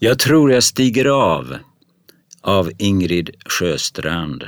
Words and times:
Jag 0.00 0.18
tror 0.18 0.52
jag 0.52 0.62
stiger 0.62 1.04
av 1.04 1.58
av 2.40 2.70
Ingrid 2.78 3.30
Sjöstrand. 3.44 4.44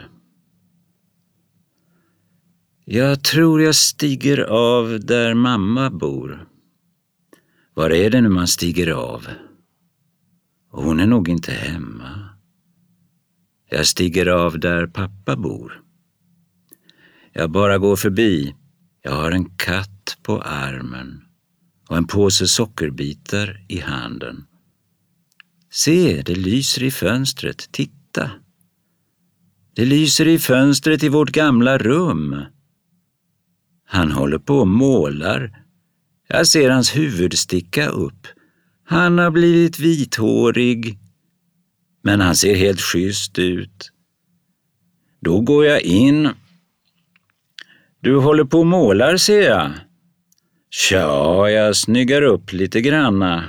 Jag 2.85 3.25
tror 3.25 3.63
jag 3.63 3.75
stiger 3.75 4.39
av 4.41 5.01
där 5.01 5.35
mamma 5.35 5.91
bor. 5.91 6.49
Var 7.75 7.91
är 7.91 8.11
det 8.11 8.21
nu 8.21 8.29
man 8.29 8.49
stiger 8.49 8.91
av? 8.91 9.27
Hon 10.71 11.01
är 11.01 11.07
nog 11.07 11.29
inte 11.29 11.53
hemma. 11.53 12.29
Jag 13.71 13.87
stiger 13.87 14.27
av 14.27 14.61
där 14.61 14.87
pappa 14.87 15.37
bor. 15.37 15.83
Jag 17.33 17.51
bara 17.51 17.79
går 17.79 17.97
förbi. 17.97 18.55
Jag 19.03 19.13
har 19.13 19.33
en 19.33 19.57
katt 19.57 20.19
på 20.23 20.43
armen 20.43 21.23
och 21.89 21.97
en 21.97 22.07
påse 22.07 22.47
sockerbitar 22.47 23.65
i 23.69 23.81
handen. 23.81 24.47
Se, 25.73 26.23
det 26.23 26.35
lyser 26.35 26.83
i 26.83 26.91
fönstret. 26.91 27.69
Titta! 27.73 28.31
Det 29.75 29.85
lyser 29.85 30.29
i 30.29 30.39
fönstret 30.39 31.03
i 31.03 31.09
vårt 31.09 31.31
gamla 31.31 31.79
rum. 31.79 32.43
Han 33.85 34.13
håller 34.13 34.39
på 34.39 34.55
och 34.55 34.69
målar. 34.69 35.65
Jag 36.29 36.47
ser 36.47 36.71
hans 36.71 36.97
huvud 36.97 37.39
sticka 37.39 37.89
upp. 37.89 38.27
Han 38.85 39.19
har 39.19 39.31
blivit 39.31 39.79
vithårig, 39.79 40.99
men 42.03 42.21
han 42.21 42.37
ser 42.37 42.55
helt 42.55 42.81
schysst 42.81 43.39
ut. 43.39 43.93
Då 45.21 45.41
går 45.41 45.67
jag 45.67 45.83
in. 45.83 46.29
Du 48.01 48.17
håller 48.17 48.45
på 48.45 48.59
och 48.59 48.67
målar, 48.67 49.17
ser 49.17 49.43
jag. 49.43 49.73
Tja, 50.71 51.51
jag 51.51 51.77
snyggar 51.77 52.23
upp 52.23 52.53
lite 52.53 52.81
granna. 52.81 53.49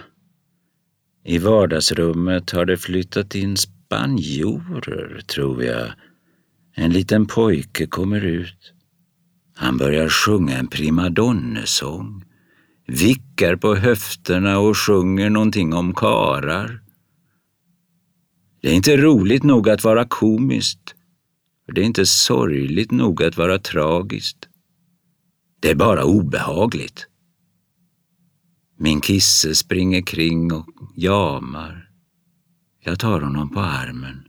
I 1.23 1.37
vardagsrummet 1.37 2.51
har 2.51 2.65
det 2.65 2.77
flyttat 2.77 3.35
in 3.35 3.57
spanjorer, 3.57 5.21
tror 5.27 5.63
jag. 5.63 5.91
En 6.75 6.93
liten 6.93 7.27
pojke 7.27 7.87
kommer 7.87 8.25
ut. 8.25 8.73
Han 9.55 9.77
börjar 9.77 10.09
sjunga 10.09 10.57
en 10.57 10.67
primadonnesång, 10.67 12.23
vickar 12.87 13.55
på 13.55 13.75
höfterna 13.75 14.59
och 14.59 14.77
sjunger 14.77 15.29
någonting 15.29 15.73
om 15.73 15.93
karar. 15.93 16.81
Det 18.61 18.69
är 18.69 18.73
inte 18.73 18.97
roligt 18.97 19.43
nog 19.43 19.69
att 19.69 19.83
vara 19.83 20.05
komiskt. 20.05 20.95
Det 21.75 21.81
är 21.81 21.85
inte 21.85 22.05
sorgligt 22.05 22.91
nog 22.91 23.23
att 23.23 23.37
vara 23.37 23.59
tragiskt. 23.59 24.47
Det 25.59 25.69
är 25.69 25.75
bara 25.75 26.03
obehagligt. 26.03 27.07
Min 28.83 29.01
kisse 29.01 29.55
springer 29.55 30.01
kring 30.01 30.53
och 30.53 30.67
jamar. 30.95 31.89
Jag 32.79 32.99
tar 32.99 33.21
honom 33.21 33.49
på 33.49 33.59
armen. 33.59 34.23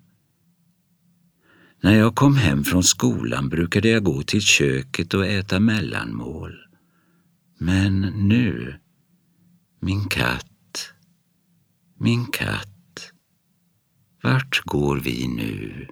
När 1.83 1.95
jag 1.95 2.15
kom 2.15 2.37
hem 2.37 2.65
från 2.65 2.83
skolan 2.83 3.49
brukade 3.49 3.89
jag 3.89 4.05
gå 4.05 4.23
till 4.23 4.41
köket 4.41 5.15
och 5.15 5.27
äta 5.27 5.61
mellanmål. 5.61 6.55
Men 7.59 8.01
nu, 8.01 8.81
min 9.81 10.05
katt, 10.09 10.93
min 11.99 12.27
katt, 12.27 13.13
vart 14.23 14.63
går 14.65 14.97
vi 14.97 15.29
nu? 15.29 15.89